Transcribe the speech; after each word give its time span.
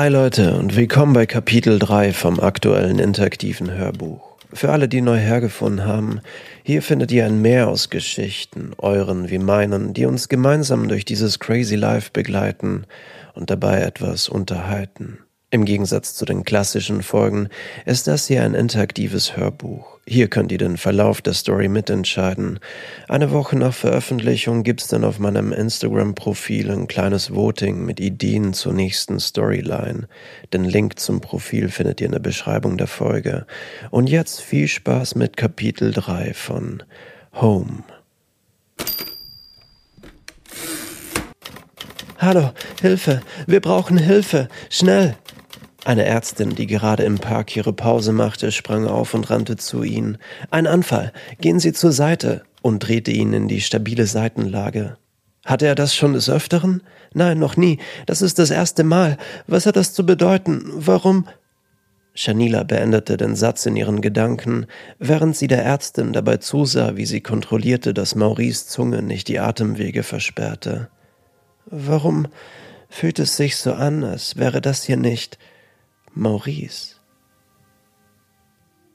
Hi 0.00 0.08
Leute 0.10 0.54
und 0.54 0.76
willkommen 0.76 1.12
bei 1.12 1.26
Kapitel 1.26 1.80
3 1.80 2.12
vom 2.12 2.38
aktuellen 2.38 3.00
interaktiven 3.00 3.72
Hörbuch. 3.72 4.36
Für 4.52 4.70
alle, 4.70 4.88
die 4.88 5.00
neu 5.00 5.16
hergefunden 5.16 5.84
haben, 5.84 6.20
hier 6.62 6.82
findet 6.82 7.10
ihr 7.10 7.26
ein 7.26 7.42
Meer 7.42 7.66
aus 7.66 7.90
Geschichten, 7.90 8.74
euren 8.78 9.28
wie 9.28 9.40
meinen, 9.40 9.94
die 9.94 10.06
uns 10.06 10.28
gemeinsam 10.28 10.86
durch 10.86 11.04
dieses 11.04 11.40
crazy 11.40 11.74
life 11.74 12.10
begleiten 12.12 12.84
und 13.34 13.50
dabei 13.50 13.80
etwas 13.80 14.28
unterhalten. 14.28 15.18
Im 15.50 15.64
Gegensatz 15.64 16.12
zu 16.12 16.26
den 16.26 16.44
klassischen 16.44 17.02
Folgen 17.02 17.48
ist 17.86 18.06
das 18.06 18.26
hier 18.26 18.42
ein 18.42 18.52
interaktives 18.52 19.34
Hörbuch. 19.34 19.98
Hier 20.06 20.28
könnt 20.28 20.52
ihr 20.52 20.58
den 20.58 20.76
Verlauf 20.76 21.22
der 21.22 21.32
Story 21.32 21.68
mitentscheiden. 21.68 22.60
Eine 23.08 23.30
Woche 23.30 23.56
nach 23.56 23.72
Veröffentlichung 23.72 24.62
gibt's 24.62 24.88
dann 24.88 25.04
auf 25.04 25.18
meinem 25.18 25.54
Instagram-Profil 25.54 26.70
ein 26.70 26.86
kleines 26.86 27.34
Voting 27.34 27.82
mit 27.82 27.98
Ideen 27.98 28.52
zur 28.52 28.74
nächsten 28.74 29.20
Storyline. 29.20 30.06
Den 30.52 30.64
Link 30.64 30.98
zum 30.98 31.22
Profil 31.22 31.70
findet 31.70 32.02
ihr 32.02 32.08
in 32.08 32.12
der 32.12 32.18
Beschreibung 32.18 32.76
der 32.76 32.86
Folge. 32.86 33.46
Und 33.90 34.10
jetzt 34.10 34.42
viel 34.42 34.68
Spaß 34.68 35.14
mit 35.14 35.38
Kapitel 35.38 35.92
3 35.92 36.34
von 36.34 36.82
Home. 37.40 37.84
Hallo, 42.18 42.50
Hilfe, 42.82 43.22
wir 43.46 43.60
brauchen 43.60 43.96
Hilfe, 43.96 44.48
schnell! 44.68 45.16
Eine 45.88 46.04
Ärztin, 46.04 46.54
die 46.54 46.66
gerade 46.66 47.04
im 47.04 47.16
Park 47.16 47.56
ihre 47.56 47.72
Pause 47.72 48.12
machte, 48.12 48.52
sprang 48.52 48.86
auf 48.86 49.14
und 49.14 49.30
rannte 49.30 49.56
zu 49.56 49.82
ihnen. 49.82 50.18
Ein 50.50 50.66
Anfall. 50.66 51.14
Gehen 51.40 51.60
Sie 51.60 51.72
zur 51.72 51.92
Seite 51.92 52.42
und 52.60 52.80
drehte 52.80 53.10
ihn 53.10 53.32
in 53.32 53.48
die 53.48 53.62
stabile 53.62 54.04
Seitenlage. 54.04 54.98
Hatte 55.46 55.66
er 55.66 55.74
das 55.74 55.94
schon 55.94 56.12
des 56.12 56.28
Öfteren? 56.28 56.82
Nein, 57.14 57.38
noch 57.38 57.56
nie. 57.56 57.78
Das 58.04 58.20
ist 58.20 58.38
das 58.38 58.50
erste 58.50 58.84
Mal. 58.84 59.16
Was 59.46 59.64
hat 59.64 59.76
das 59.76 59.94
zu 59.94 60.04
bedeuten? 60.04 60.62
Warum? 60.74 61.26
Shanila 62.12 62.64
beendete 62.64 63.16
den 63.16 63.34
Satz 63.34 63.64
in 63.64 63.74
ihren 63.74 64.02
Gedanken, 64.02 64.66
während 64.98 65.38
sie 65.38 65.46
der 65.46 65.64
Ärztin 65.64 66.12
dabei 66.12 66.36
zusah, 66.36 66.96
wie 66.96 67.06
sie 67.06 67.22
kontrollierte, 67.22 67.94
dass 67.94 68.14
Maurice 68.14 68.66
Zunge 68.66 69.00
nicht 69.00 69.26
die 69.26 69.40
Atemwege 69.40 70.02
versperrte. 70.02 70.90
Warum 71.64 72.28
fühlt 72.90 73.18
es 73.18 73.38
sich 73.38 73.56
so 73.56 73.72
an, 73.72 74.04
als 74.04 74.36
wäre 74.36 74.60
das 74.60 74.84
hier 74.84 74.98
nicht 74.98 75.38
Maurice. 76.18 76.96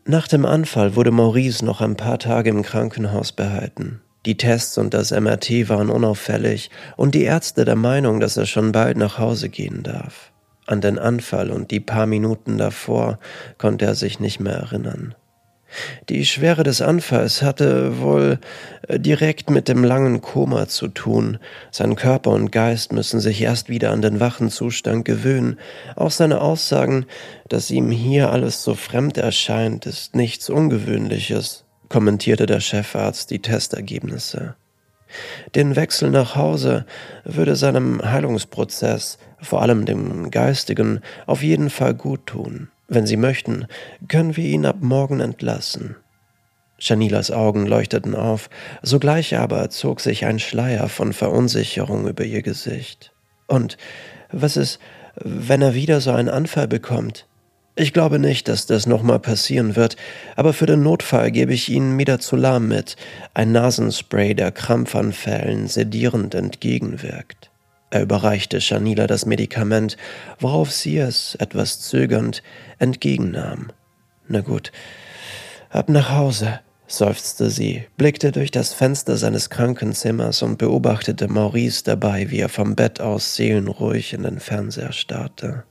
Nach 0.06 0.28
dem 0.28 0.46
Anfall 0.46 0.98
wurde 0.98 1.12
Maurice 1.12 1.64
noch 1.64 1.80
ein 1.80 1.96
paar 1.96 2.20
Tage 2.20 2.50
im 2.50 2.64
Krankenhaus 2.64 3.32
behalten. 3.32 4.02
Die 4.26 4.36
Tests 4.36 4.78
und 4.78 4.94
das 4.94 5.12
MRT 5.12 5.70
waren 5.70 5.90
unauffällig 5.90 6.70
und 6.98 7.16
die 7.16 7.24
Ärzte 7.24 7.64
der 7.64 7.78
Meinung, 7.78 8.20
dass 8.20 8.36
er 8.36 8.46
schon 8.46 8.74
bald 8.74 8.98
nach 8.98 9.20
Hause 9.20 9.48
gehen 9.48 9.84
darf. 9.84 10.34
An 10.66 10.82
den 10.82 11.00
Anfall 11.00 11.50
und 11.50 11.72
die 11.72 11.80
paar 11.80 12.08
Minuten 12.08 12.58
davor 12.58 13.20
konnte 13.58 13.86
er 13.86 13.96
sich 13.96 14.20
nicht 14.20 14.42
mehr 14.42 14.56
erinnern. 14.56 15.16
Die 16.10 16.26
Schwere 16.26 16.64
des 16.64 16.82
Anfalls 16.82 17.42
hatte 17.42 18.00
wohl 18.00 18.40
äh, 18.88 19.00
direkt 19.00 19.50
mit 19.50 19.68
dem 19.68 19.84
langen 19.84 20.22
Koma 20.22 20.68
zu 20.68 20.88
tun. 20.88 21.40
Sein 21.72 21.96
Körper 21.96 22.32
und 22.32 22.52
Geist 22.52 22.92
müssen 22.92 23.20
sich 23.20 23.42
erst 23.42 23.70
wieder 23.70 23.92
an 23.92 24.02
den 24.02 24.20
wachen 24.20 24.50
Zustand 24.50 25.06
gewöhnen. 25.06 25.60
Auch 25.96 26.12
seine 26.12 26.42
Aussagen, 26.42 27.06
dass 27.50 27.72
ihm 27.72 27.92
hier 27.92 28.32
alles 28.32 28.64
so 28.64 28.76
fremd 28.76 29.18
erscheint, 29.18 29.86
ist 29.86 30.16
nichts 30.16 30.50
Ungewöhnliches, 30.50 31.66
kommentierte 31.90 32.46
der 32.46 32.60
Chefarzt 32.60 33.32
die 33.32 33.40
Testergebnisse. 33.40 34.56
Den 35.56 35.76
Wechsel 35.76 36.10
nach 36.10 36.36
Hause 36.36 36.86
würde 37.24 37.56
seinem 37.56 38.02
Heilungsprozess, 38.04 39.20
vor 39.40 39.62
allem 39.62 39.86
dem 39.86 40.32
geistigen, 40.32 41.02
auf 41.28 41.44
jeden 41.44 41.70
Fall 41.70 41.94
gut 41.94 42.26
tun. 42.26 42.70
Wenn 42.94 43.08
Sie 43.08 43.18
möchten, 43.18 43.66
können 44.08 44.38
wir 44.38 44.46
ihn 44.46 44.68
ab 44.68 44.76
morgen 44.82 45.20
entlassen. 45.20 45.96
Janilas 46.78 47.32
Augen 47.32 47.66
leuchteten 47.66 48.14
auf, 48.14 48.52
sogleich 48.84 49.36
aber 49.36 49.72
zog 49.72 50.00
sich 50.00 50.26
ein 50.26 50.38
Schleier 50.38 50.90
von 50.90 51.12
Verunsicherung 51.12 52.08
über 52.08 52.24
ihr 52.24 52.44
Gesicht. 52.44 53.12
Und 53.48 53.78
was 54.32 54.58
ist, 54.58 54.78
wenn 55.16 55.64
er 55.64 55.74
wieder 55.74 56.02
so 56.02 56.12
einen 56.12 56.30
Anfall 56.30 56.68
bekommt? 56.68 57.26
Ich 57.76 57.94
glaube 57.94 58.20
nicht, 58.20 58.48
dass 58.48 58.68
das 58.68 58.86
nochmal 58.86 59.20
passieren 59.20 59.76
wird, 59.76 59.96
aber 60.36 60.54
für 60.54 60.68
den 60.68 60.84
Notfall 60.84 61.32
gebe 61.32 61.54
ich 61.56 61.70
Ihnen 61.70 61.96
Midazolam 61.96 62.68
mit, 62.68 62.96
ein 63.34 63.52
Nasenspray, 63.52 64.36
der 64.36 64.52
Krampfanfällen 64.52 65.68
sedierend 65.68 66.36
entgegenwirkt. 66.36 67.50
Er 67.94 68.02
überreichte 68.02 68.60
Shanila 68.60 69.06
das 69.06 69.28
Medikament, 69.28 69.98
worauf 70.40 70.72
sie 70.72 70.98
es, 70.98 71.36
etwas 71.36 71.80
zögernd, 71.80 72.42
entgegennahm. 72.80 73.72
Na 74.28 74.42
gut, 74.42 74.72
ab 75.70 75.90
nach 75.90 76.10
Hause, 76.10 76.60
seufzte 76.88 77.52
sie, 77.52 77.86
blickte 77.96 78.32
durch 78.32 78.50
das 78.50 78.74
Fenster 78.74 79.16
seines 79.16 79.52
Krankenzimmers 79.52 80.42
und 80.42 80.58
beobachtete 80.58 81.28
Maurice 81.28 81.84
dabei, 81.84 82.32
wie 82.32 82.40
er 82.40 82.50
vom 82.50 82.76
Bett 82.76 83.00
aus 83.00 83.36
seelenruhig 83.36 84.14
in 84.14 84.24
den 84.24 84.40
Fernseher 84.40 84.92
starrte. 84.92 85.64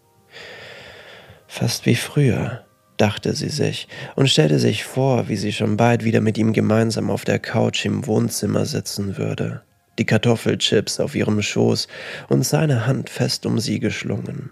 Fast 1.48 1.86
wie 1.86 1.96
früher, 1.96 2.64
dachte 2.98 3.34
sie 3.34 3.48
sich 3.48 3.88
und 4.14 4.30
stellte 4.30 4.60
sich 4.60 4.84
vor, 4.84 5.28
wie 5.28 5.36
sie 5.36 5.52
schon 5.52 5.76
bald 5.76 6.04
wieder 6.04 6.20
mit 6.20 6.38
ihm 6.38 6.52
gemeinsam 6.52 7.10
auf 7.10 7.24
der 7.24 7.40
Couch 7.40 7.84
im 7.84 8.06
Wohnzimmer 8.06 8.64
sitzen 8.64 9.16
würde 9.18 9.62
die 9.98 10.06
Kartoffelchips 10.06 11.00
auf 11.00 11.14
ihrem 11.14 11.42
Schoß 11.42 11.88
und 12.28 12.44
seine 12.44 12.86
Hand 12.86 13.10
fest 13.10 13.46
um 13.46 13.58
sie 13.58 13.80
geschlungen. 13.80 14.50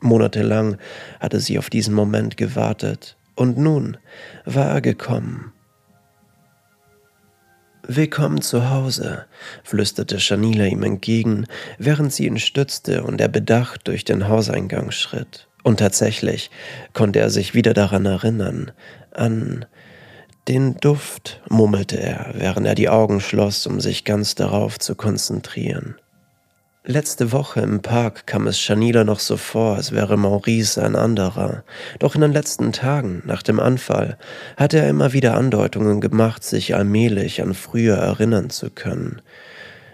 Monatelang 0.00 0.78
hatte 1.20 1.40
sie 1.40 1.58
auf 1.58 1.70
diesen 1.70 1.94
Moment 1.94 2.36
gewartet, 2.36 3.16
und 3.36 3.56
nun 3.56 3.96
war 4.44 4.66
er 4.66 4.80
gekommen. 4.80 5.52
Willkommen 7.86 8.42
zu 8.42 8.70
Hause, 8.70 9.26
flüsterte 9.64 10.20
Shanila 10.20 10.66
ihm 10.66 10.82
entgegen, 10.82 11.46
während 11.78 12.12
sie 12.12 12.26
ihn 12.26 12.38
stützte 12.38 13.02
und 13.02 13.20
er 13.20 13.28
bedacht 13.28 13.88
durch 13.88 14.04
den 14.04 14.28
Hauseingang 14.28 14.90
schritt. 14.90 15.48
Und 15.62 15.80
tatsächlich 15.80 16.50
konnte 16.92 17.18
er 17.18 17.30
sich 17.30 17.54
wieder 17.54 17.74
daran 17.74 18.06
erinnern, 18.06 18.72
an 19.12 19.66
den 20.48 20.76
Duft, 20.78 21.40
murmelte 21.48 22.00
er, 22.00 22.32
während 22.34 22.66
er 22.66 22.74
die 22.74 22.88
Augen 22.88 23.20
schloss, 23.20 23.66
um 23.66 23.80
sich 23.80 24.04
ganz 24.04 24.34
darauf 24.34 24.78
zu 24.78 24.94
konzentrieren. 24.94 25.96
Letzte 26.82 27.30
Woche 27.30 27.60
im 27.60 27.82
Park 27.82 28.26
kam 28.26 28.46
es 28.46 28.58
Shanila 28.58 29.04
noch 29.04 29.20
so 29.20 29.36
vor, 29.36 29.76
als 29.76 29.92
wäre 29.92 30.16
Maurice 30.16 30.82
ein 30.82 30.96
anderer. 30.96 31.62
Doch 31.98 32.14
in 32.14 32.22
den 32.22 32.32
letzten 32.32 32.72
Tagen, 32.72 33.22
nach 33.26 33.42
dem 33.42 33.60
Anfall, 33.60 34.16
hatte 34.56 34.78
er 34.78 34.88
immer 34.88 35.12
wieder 35.12 35.36
Andeutungen 35.36 36.00
gemacht, 36.00 36.42
sich 36.42 36.74
allmählich 36.74 37.42
an 37.42 37.52
früher 37.52 37.96
erinnern 37.96 38.48
zu 38.48 38.70
können. 38.70 39.20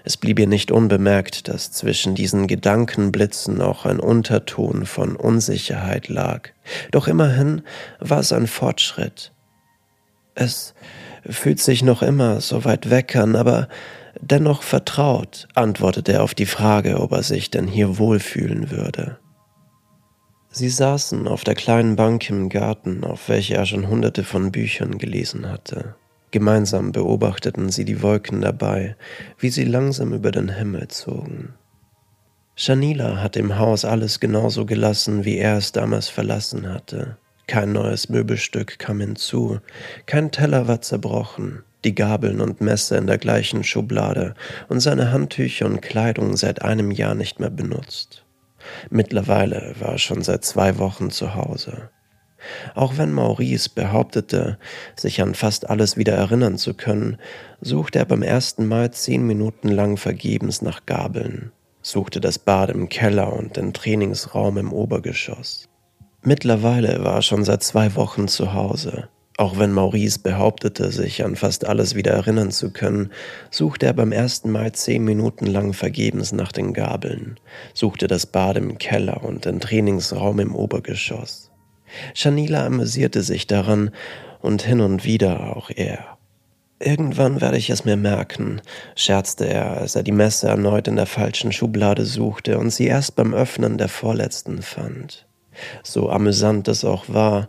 Es 0.05 0.17
blieb 0.17 0.39
ihr 0.39 0.47
nicht 0.47 0.71
unbemerkt, 0.71 1.49
dass 1.49 1.73
zwischen 1.73 2.15
diesen 2.15 2.47
Gedankenblitzen 2.47 3.61
auch 3.61 3.85
ein 3.85 3.99
Unterton 3.99 4.87
von 4.87 5.17
Unsicherheit 5.17 6.09
lag. 6.09 6.51
Doch 6.93 7.09
immerhin 7.09 7.63
war 7.99 8.21
es 8.21 8.33
ein 8.33 8.47
Fortschritt. 8.47 9.33
Es 10.37 10.75
fühlt 11.29 11.61
sich 11.61 11.83
noch 11.83 12.03
immer 12.03 12.41
so 12.41 12.65
weit 12.65 12.91
weg 12.91 13.17
an, 13.17 13.35
aber 13.35 13.69
dennoch 14.21 14.63
vertraut, 14.63 15.49
antwortete 15.55 16.13
er 16.13 16.23
auf 16.23 16.35
die 16.35 16.47
Frage, 16.47 17.01
ob 17.01 17.13
er 17.13 17.23
sich 17.23 17.51
denn 17.51 17.67
hier 17.67 17.99
wohlfühlen 17.99 18.71
würde. 18.71 19.19
Sie 20.51 20.69
saßen 20.69 21.27
auf 21.27 21.43
der 21.43 21.55
kleinen 21.55 21.97
Bank 21.97 22.29
im 22.31 22.49
Garten, 22.51 23.03
auf 23.03 23.29
welcher 23.29 23.57
er 23.57 23.67
schon 23.67 23.89
hunderte 23.89 24.25
von 24.25 24.53
Büchern 24.53 24.99
gelesen 24.99 25.49
hatte. 25.49 25.97
Gemeinsam 26.31 26.93
beobachteten 26.93 27.71
sie 27.71 27.87
die 27.87 28.03
Wolken 28.03 28.43
dabei, 28.43 28.97
wie 29.39 29.49
sie 29.49 29.65
langsam 29.65 30.13
über 30.13 30.33
den 30.33 30.51
Himmel 30.51 30.89
zogen. 30.89 31.55
Shanila 32.57 33.23
hatte 33.23 33.39
im 33.39 33.59
Haus 33.59 33.87
alles 33.87 34.21
genauso 34.21 34.67
gelassen, 34.67 35.25
wie 35.25 35.39
er 35.39 35.57
es 35.57 35.73
damals 35.73 36.09
verlassen 36.09 36.69
hatte. 36.69 37.17
Kein 37.49 37.73
neues 37.73 38.09
Möbelstück 38.09 38.81
kam 38.81 39.01
hinzu, 39.01 39.61
kein 40.07 40.33
Teller 40.33 40.67
war 40.67 40.81
zerbrochen, 40.81 41.63
die 41.85 41.95
Gabeln 41.95 42.41
und 42.41 42.61
Messer 42.61 42.99
in 42.99 43.07
der 43.07 43.19
gleichen 43.19 43.63
Schublade 43.63 44.35
und 44.69 44.81
seine 44.81 45.13
Handtücher 45.13 45.67
und 45.67 45.81
Kleidung 45.81 46.37
seit 46.37 46.63
einem 46.63 46.91
Jahr 46.91 47.15
nicht 47.15 47.39
mehr 47.39 47.51
benutzt. 47.51 48.25
Mittlerweile 48.91 49.77
war 49.79 49.93
er 49.93 49.99
schon 49.99 50.23
seit 50.23 50.45
zwei 50.45 50.79
Wochen 50.79 51.11
zu 51.11 51.37
Hause. 51.37 51.91
Auch 52.75 52.99
wenn 52.99 53.13
Maurice 53.13 53.71
behauptete, 53.73 54.59
sich 54.97 55.23
an 55.23 55.35
fast 55.35 55.71
alles 55.71 55.97
wieder 55.97 56.15
erinnern 56.15 56.59
zu 56.59 56.75
können, 56.75 57.17
suchte 57.61 58.01
er 58.01 58.07
beim 58.07 58.23
ersten 58.23 58.67
Mal 58.67 58.91
zehn 58.91 59.25
Minuten 59.25 59.69
lang 59.69 59.97
vergebens 59.97 60.63
nach 60.63 60.85
Gabeln, 60.85 61.53
suchte 61.81 62.21
das 62.21 62.41
Bad 62.41 62.71
im 62.71 62.89
Keller 62.89 63.33
und 63.33 63.57
den 63.57 63.73
Trainingsraum 63.73 64.59
im 64.59 64.73
Obergeschoss. 64.73 65.69
Mittlerweile 66.29 67.05
war 67.05 67.19
er 67.19 67.23
schon 67.23 67.45
seit 67.45 67.63
zwei 67.63 67.95
Wochen 67.95 68.27
zu 68.27 68.53
Hause. 68.53 69.09
Auch 69.39 69.61
wenn 69.61 69.71
Maurice 69.71 70.19
behauptete, 70.19 70.91
sich 70.91 71.25
an 71.25 71.37
fast 71.37 71.65
alles 71.65 71.95
wieder 71.95 72.11
erinnern 72.15 72.51
zu 72.51 72.73
können, 72.73 73.13
suchte 73.53 73.87
er 73.87 73.93
beim 73.93 74.11
ersten 74.11 74.51
Mal 74.51 74.73
zehn 74.73 75.05
Minuten 75.05 75.47
lang 75.47 75.73
vergebens 75.73 76.33
nach 76.33 76.51
den 76.51 76.73
Gabeln, 76.73 77.39
suchte 77.75 78.09
das 78.09 78.27
Bad 78.27 78.57
im 78.57 78.77
Keller 78.79 79.23
und 79.23 79.45
den 79.45 79.61
Trainingsraum 79.61 80.41
im 80.41 80.57
Obergeschoss. 80.57 81.53
Shanila 82.13 82.67
amüsierte 82.67 83.23
sich 83.23 83.47
daran 83.47 83.93
und 84.41 84.63
hin 84.63 84.81
und 84.81 85.05
wieder 85.05 85.57
auch 85.57 85.71
er. 85.71 86.19
Irgendwann 86.81 87.41
werde 87.41 87.57
ich 87.57 87.71
es 87.71 87.85
mir 87.85 87.97
merken, 87.97 88.61
scherzte 88.97 89.47
er, 89.47 89.77
als 89.77 89.95
er 89.95 90.03
die 90.03 90.11
Messe 90.11 90.49
erneut 90.49 90.89
in 90.89 90.97
der 90.97 91.07
falschen 91.07 91.53
Schublade 91.53 92.05
suchte 92.05 92.59
und 92.59 92.71
sie 92.71 92.89
erst 92.89 93.15
beim 93.15 93.33
Öffnen 93.33 93.79
der 93.79 93.89
vorletzten 93.89 94.61
fand. 94.61 95.26
So 95.83 96.11
amüsant 96.11 96.69
es 96.69 96.85
auch 96.85 97.05
war, 97.09 97.49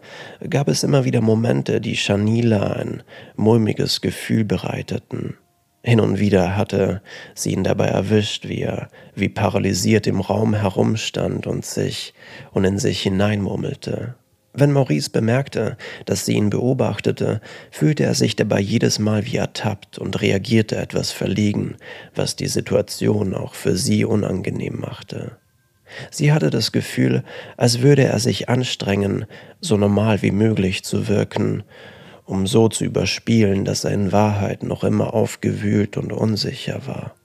gab 0.49 0.67
es 0.67 0.83
immer 0.83 1.05
wieder 1.05 1.21
Momente, 1.21 1.81
die 1.81 1.95
Shanila 1.95 2.73
ein 2.73 3.03
mulmiges 3.35 4.01
Gefühl 4.01 4.45
bereiteten. 4.45 5.35
Hin 5.83 6.01
und 6.01 6.19
wieder 6.19 6.57
hatte 6.57 7.01
sie 7.33 7.53
ihn 7.53 7.63
dabei 7.63 7.87
erwischt, 7.87 8.47
wie 8.47 8.61
er 8.61 8.89
wie 9.15 9.29
paralysiert 9.29 10.05
im 10.05 10.19
Raum 10.19 10.53
herumstand 10.53 11.47
und 11.47 11.65
sich 11.65 12.13
und 12.51 12.65
in 12.65 12.77
sich 12.77 13.01
hineinmurmelte. 13.01 14.15
Wenn 14.59 14.71
Maurice 14.71 15.11
bemerkte, 15.11 15.77
dass 16.05 16.25
sie 16.25 16.33
ihn 16.33 16.49
beobachtete, 16.49 17.41
fühlte 17.69 18.03
er 18.03 18.15
sich 18.15 18.35
dabei 18.35 18.59
jedes 18.59 18.97
Mal 18.97 19.25
wie 19.27 19.37
ertappt 19.37 19.99
und 19.99 20.19
reagierte 20.19 20.77
etwas 20.77 21.11
verlegen, 21.11 21.75
was 22.15 22.35
die 22.35 22.47
Situation 22.47 23.35
auch 23.35 23.53
für 23.53 23.77
sie 23.77 24.03
unangenehm 24.03 24.79
machte. 24.79 25.37
Sie 26.11 26.31
hatte 26.31 26.49
das 26.49 26.71
Gefühl, 26.71 27.23
als 27.55 27.81
würde 27.81 28.03
er 28.03 28.19
sich 28.19 28.49
anstrengen, 28.49 29.25
so 29.61 29.77
normal 29.77 30.21
wie 30.21 30.31
möglich 30.31 30.83
zu 30.83 31.07
wirken, 31.07 31.63
um 32.25 32.45
so 32.45 32.67
zu 32.67 32.83
überspielen, 32.83 33.65
dass 33.65 33.83
er 33.83 33.91
in 33.91 34.11
Wahrheit 34.11 34.63
noch 34.63 34.83
immer 34.83 35.13
aufgewühlt 35.13 35.97
und 35.97 36.11
unsicher 36.11 36.85
war. 36.85 37.15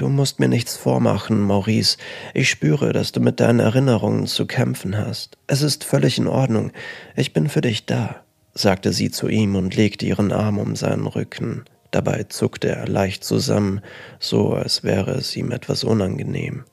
Du 0.00 0.08
musst 0.08 0.40
mir 0.40 0.48
nichts 0.48 0.78
vormachen, 0.78 1.42
Maurice. 1.42 1.98
Ich 2.32 2.48
spüre, 2.48 2.94
dass 2.94 3.12
du 3.12 3.20
mit 3.20 3.38
deinen 3.38 3.60
Erinnerungen 3.60 4.26
zu 4.26 4.46
kämpfen 4.46 4.96
hast. 4.96 5.36
Es 5.46 5.60
ist 5.60 5.84
völlig 5.84 6.16
in 6.16 6.26
Ordnung. 6.26 6.72
Ich 7.16 7.34
bin 7.34 7.50
für 7.50 7.60
dich 7.60 7.84
da, 7.84 8.22
sagte 8.54 8.94
sie 8.94 9.10
zu 9.10 9.28
ihm 9.28 9.56
und 9.56 9.76
legte 9.76 10.06
ihren 10.06 10.32
Arm 10.32 10.58
um 10.58 10.74
seinen 10.74 11.06
Rücken. 11.06 11.64
Dabei 11.90 12.22
zuckte 12.22 12.68
er 12.68 12.88
leicht 12.88 13.24
zusammen, 13.24 13.82
so 14.18 14.54
als 14.54 14.84
wäre 14.84 15.10
es 15.10 15.36
ihm 15.36 15.50
etwas 15.50 15.84
unangenehm. 15.84 16.64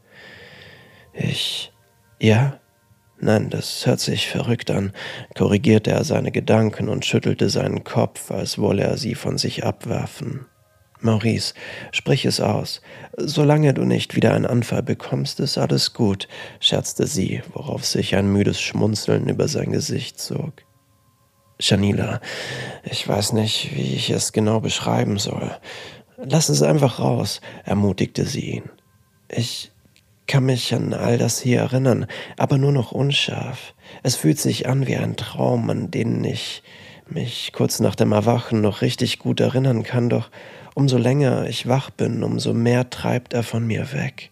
Ich. 1.18 1.72
Ja? 2.20 2.60
Nein, 3.20 3.50
das 3.50 3.86
hört 3.88 4.00
sich 4.00 4.28
verrückt 4.28 4.70
an, 4.70 4.94
korrigierte 5.36 5.90
er 5.90 6.04
seine 6.04 6.32
Gedanken 6.32 6.88
und 6.88 7.04
schüttelte 7.04 7.50
seinen 7.50 7.84
Kopf, 7.84 8.30
als 8.30 8.60
wolle 8.60 8.84
er 8.84 8.98
sie 8.98 9.16
von 9.16 9.40
sich 9.40 9.66
abwerfen. 9.66 10.46
Maurice, 11.00 11.54
sprich 11.92 12.26
es 12.26 12.40
aus. 12.40 12.82
Solange 13.18 13.74
du 13.74 13.86
nicht 13.86 14.16
wieder 14.16 14.34
einen 14.34 14.46
Anfall 14.46 14.84
bekommst, 14.84 15.40
ist 15.40 15.58
alles 15.58 15.94
gut, 15.94 16.28
scherzte 16.60 17.08
sie, 17.08 17.42
worauf 17.54 17.86
sich 17.86 18.16
ein 18.16 18.32
müdes 18.32 18.62
Schmunzeln 18.62 19.28
über 19.28 19.48
sein 19.48 19.72
Gesicht 19.72 20.20
zog. 20.20 20.54
Shanila, 21.60 22.22
ich 22.84 23.08
weiß 23.08 23.34
nicht, 23.34 23.76
wie 23.76 23.96
ich 23.96 24.12
es 24.12 24.32
genau 24.32 24.60
beschreiben 24.60 25.18
soll. 25.18 25.52
Lass 26.18 26.50
es 26.50 26.62
einfach 26.62 27.00
raus, 27.00 27.42
ermutigte 27.64 28.26
sie 28.26 28.52
ihn. 28.58 28.70
Ich 29.30 29.72
kann 30.28 30.46
mich 30.46 30.74
an 30.74 30.94
all 30.94 31.18
das 31.18 31.42
hier 31.42 31.60
erinnern, 31.60 32.06
aber 32.38 32.58
nur 32.58 32.72
noch 32.72 32.92
unscharf. 32.92 33.74
Es 34.04 34.16
fühlt 34.16 34.40
sich 34.40 34.68
an 34.68 34.88
wie 34.88 34.98
ein 34.98 35.16
Traum, 35.16 35.70
an 35.70 35.90
den 35.90 36.24
ich 36.24 36.64
mich 37.10 37.52
kurz 37.54 37.80
nach 37.80 37.96
dem 37.96 38.12
Erwachen 38.12 38.62
noch 38.62 38.82
richtig 38.82 39.20
gut 39.20 39.40
erinnern 39.40 39.84
kann, 39.84 40.10
doch 40.10 40.30
umso 40.76 40.98
länger 40.98 41.48
ich 41.48 41.68
wach 41.68 41.90
bin, 41.90 42.24
umso 42.24 42.54
mehr 42.54 42.90
treibt 42.90 43.34
er 43.34 43.44
von 43.44 43.66
mir 43.66 43.94
weg. 43.94 44.30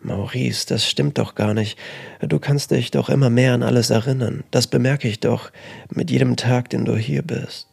Maurice, 0.00 0.66
das 0.66 0.88
stimmt 0.88 1.18
doch 1.18 1.34
gar 1.34 1.54
nicht. 1.54 1.78
Du 2.20 2.38
kannst 2.38 2.70
dich 2.70 2.90
doch 2.90 3.08
immer 3.08 3.30
mehr 3.30 3.54
an 3.54 3.62
alles 3.62 3.90
erinnern. 3.90 4.42
Das 4.50 4.66
bemerke 4.66 5.06
ich 5.06 5.20
doch 5.20 5.50
mit 5.90 6.10
jedem 6.10 6.36
Tag, 6.36 6.70
den 6.70 6.84
du 6.84 6.96
hier 6.96 7.22
bist. 7.22 7.68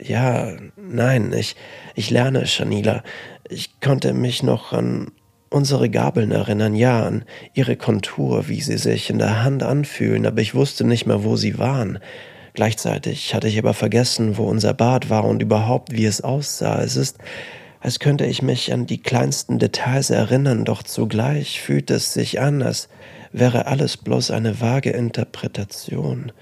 Ja, 0.00 0.52
nein, 0.76 1.32
ich, 1.32 1.56
ich 1.94 2.10
lerne, 2.10 2.46
Shanila. 2.46 3.02
Ich 3.48 3.80
konnte 3.80 4.12
mich 4.12 4.42
noch 4.42 4.72
an 4.72 5.10
Unsere 5.54 5.88
Gabeln 5.88 6.32
erinnern 6.32 6.74
ja 6.74 7.06
an 7.06 7.24
ihre 7.52 7.76
Kontur, 7.76 8.48
wie 8.48 8.60
sie 8.60 8.76
sich 8.76 9.08
in 9.08 9.20
der 9.20 9.44
Hand 9.44 9.62
anfühlen, 9.62 10.26
aber 10.26 10.40
ich 10.40 10.56
wusste 10.56 10.82
nicht 10.82 11.06
mehr, 11.06 11.22
wo 11.22 11.36
sie 11.36 11.60
waren. 11.60 12.00
Gleichzeitig 12.54 13.32
hatte 13.34 13.46
ich 13.46 13.56
aber 13.56 13.72
vergessen, 13.72 14.36
wo 14.36 14.46
unser 14.48 14.74
Bad 14.74 15.10
war 15.10 15.22
und 15.22 15.40
überhaupt, 15.40 15.92
wie 15.92 16.06
es 16.06 16.22
aussah. 16.22 16.82
Es 16.82 16.96
ist, 16.96 17.18
als 17.78 18.00
könnte 18.00 18.26
ich 18.26 18.42
mich 18.42 18.72
an 18.72 18.86
die 18.86 19.00
kleinsten 19.00 19.60
Details 19.60 20.10
erinnern, 20.10 20.64
doch 20.64 20.82
zugleich 20.82 21.60
fühlt 21.60 21.88
es 21.92 22.12
sich 22.12 22.40
an, 22.40 22.60
als 22.60 22.88
wäre 23.30 23.68
alles 23.68 23.96
bloß 23.96 24.32
eine 24.32 24.60
vage 24.60 24.90
Interpretation. 24.90 26.32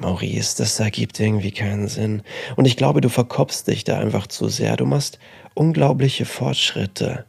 Maurice, 0.00 0.56
das 0.58 0.80
ergibt 0.80 1.20
irgendwie 1.20 1.52
keinen 1.52 1.86
Sinn. 1.86 2.22
Und 2.56 2.64
ich 2.64 2.76
glaube, 2.76 3.00
du 3.00 3.08
verkopfst 3.08 3.68
dich 3.68 3.84
da 3.84 4.00
einfach 4.00 4.26
zu 4.26 4.48
sehr. 4.48 4.76
Du 4.76 4.84
machst 4.84 5.20
unglaubliche 5.54 6.24
Fortschritte. 6.24 7.24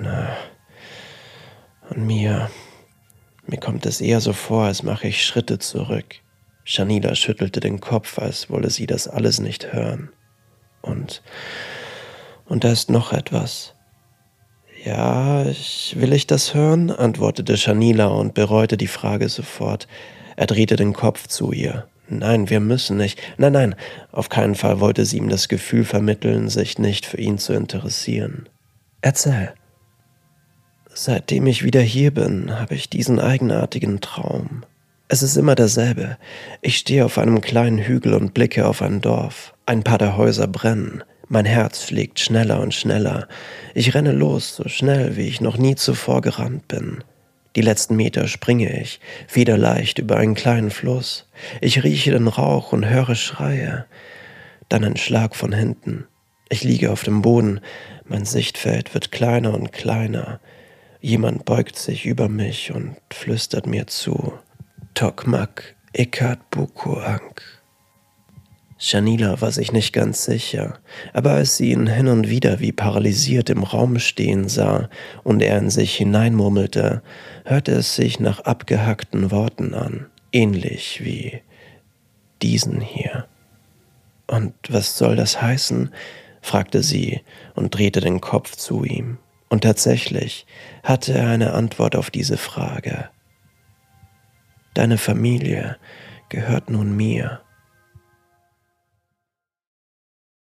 Na, 0.00 0.36
an 1.88 2.06
mir. 2.06 2.50
Mir 3.46 3.58
kommt 3.58 3.86
es 3.86 4.00
eher 4.00 4.20
so 4.20 4.32
vor, 4.32 4.64
als 4.64 4.82
mache 4.82 5.08
ich 5.08 5.24
Schritte 5.24 5.58
zurück. 5.58 6.16
Shanila 6.64 7.14
schüttelte 7.14 7.60
den 7.60 7.80
Kopf, 7.80 8.18
als 8.18 8.50
wolle 8.50 8.70
sie 8.70 8.86
das 8.86 9.06
alles 9.06 9.38
nicht 9.38 9.72
hören. 9.72 10.10
Und, 10.80 11.22
und 12.46 12.64
da 12.64 12.72
ist 12.72 12.90
noch 12.90 13.12
etwas. 13.12 13.74
Ja, 14.82 15.46
ich, 15.46 15.94
will 15.98 16.12
ich 16.12 16.26
das 16.26 16.54
hören? 16.54 16.90
antwortete 16.90 17.56
Shanila 17.56 18.06
und 18.06 18.34
bereute 18.34 18.76
die 18.76 18.86
Frage 18.86 19.28
sofort. 19.28 19.86
Er 20.36 20.46
drehte 20.46 20.76
den 20.76 20.92
Kopf 20.92 21.26
zu 21.28 21.52
ihr. 21.52 21.86
Nein, 22.08 22.50
wir 22.50 22.60
müssen 22.60 22.96
nicht. 22.96 23.20
Nein, 23.38 23.52
nein, 23.52 23.74
auf 24.12 24.28
keinen 24.28 24.54
Fall 24.54 24.80
wollte 24.80 25.04
sie 25.04 25.18
ihm 25.18 25.28
das 25.28 25.48
Gefühl 25.48 25.84
vermitteln, 25.84 26.48
sich 26.48 26.78
nicht 26.78 27.06
für 27.06 27.18
ihn 27.18 27.38
zu 27.38 27.52
interessieren. 27.54 28.48
Erzähl. 29.00 29.54
Seitdem 31.06 31.46
ich 31.46 31.62
wieder 31.62 31.82
hier 31.82 32.14
bin, 32.14 32.58
habe 32.58 32.74
ich 32.74 32.88
diesen 32.88 33.20
eigenartigen 33.20 34.00
Traum. 34.00 34.64
Es 35.06 35.22
ist 35.22 35.36
immer 35.36 35.54
derselbe. 35.54 36.16
Ich 36.62 36.78
stehe 36.78 37.04
auf 37.04 37.18
einem 37.18 37.42
kleinen 37.42 37.76
Hügel 37.76 38.14
und 38.14 38.32
blicke 38.32 38.66
auf 38.66 38.80
ein 38.80 39.02
Dorf. 39.02 39.52
Ein 39.66 39.82
paar 39.82 39.98
der 39.98 40.16
Häuser 40.16 40.46
brennen. 40.46 41.04
Mein 41.28 41.44
Herz 41.44 41.88
schlägt 41.88 42.20
schneller 42.20 42.58
und 42.58 42.72
schneller. 42.72 43.28
Ich 43.74 43.92
renne 43.92 44.12
los, 44.12 44.56
so 44.56 44.66
schnell, 44.66 45.18
wie 45.18 45.28
ich 45.28 45.42
noch 45.42 45.58
nie 45.58 45.74
zuvor 45.74 46.22
gerannt 46.22 46.68
bin. 46.68 47.04
Die 47.54 47.60
letzten 47.60 47.96
Meter 47.96 48.26
springe 48.26 48.80
ich, 48.80 48.98
federleicht 49.28 49.98
über 49.98 50.16
einen 50.16 50.34
kleinen 50.34 50.70
Fluss. 50.70 51.28
Ich 51.60 51.84
rieche 51.84 52.12
den 52.12 52.28
Rauch 52.28 52.72
und 52.72 52.88
höre 52.88 53.14
Schreie. 53.14 53.84
Dann 54.70 54.84
ein 54.84 54.96
Schlag 54.96 55.36
von 55.36 55.52
hinten. 55.52 56.06
Ich 56.48 56.64
liege 56.64 56.90
auf 56.90 57.02
dem 57.02 57.20
Boden. 57.20 57.60
Mein 58.06 58.24
Sichtfeld 58.24 58.94
wird 58.94 59.12
kleiner 59.12 59.52
und 59.52 59.70
kleiner. 59.70 60.40
Jemand 61.04 61.44
beugt 61.44 61.76
sich 61.76 62.06
über 62.06 62.30
mich 62.30 62.72
und 62.72 62.96
flüstert 63.12 63.66
mir 63.66 63.86
zu. 63.86 64.32
Tokmak 64.94 65.74
Ekat 65.92 66.48
Bukuang. 66.48 67.42
Shanila 68.78 69.38
war 69.42 69.52
sich 69.52 69.70
nicht 69.70 69.92
ganz 69.92 70.24
sicher, 70.24 70.78
aber 71.12 71.32
als 71.32 71.58
sie 71.58 71.72
ihn 71.72 71.88
hin 71.88 72.08
und 72.08 72.30
wieder 72.30 72.58
wie 72.58 72.72
paralysiert 72.72 73.50
im 73.50 73.64
Raum 73.64 73.98
stehen 73.98 74.48
sah 74.48 74.88
und 75.24 75.42
er 75.42 75.58
in 75.58 75.68
sich 75.68 75.94
hineinmurmelte, 75.94 77.02
hörte 77.44 77.72
es 77.72 77.94
sich 77.94 78.18
nach 78.18 78.40
abgehackten 78.40 79.30
Worten 79.30 79.74
an, 79.74 80.06
ähnlich 80.32 81.04
wie 81.04 81.42
diesen 82.40 82.80
hier. 82.80 83.26
Und 84.26 84.54
was 84.70 84.96
soll 84.96 85.16
das 85.16 85.42
heißen? 85.42 85.90
fragte 86.40 86.82
sie 86.82 87.20
und 87.54 87.74
drehte 87.74 88.00
den 88.00 88.22
Kopf 88.22 88.56
zu 88.56 88.84
ihm. 88.84 89.18
Und 89.54 89.60
tatsächlich 89.60 90.46
hatte 90.82 91.12
er 91.12 91.28
eine 91.28 91.52
Antwort 91.52 91.94
auf 91.94 92.10
diese 92.10 92.36
Frage. 92.36 93.08
Deine 94.74 94.98
Familie 94.98 95.76
gehört 96.28 96.70
nun 96.70 96.96
mir. 96.96 97.40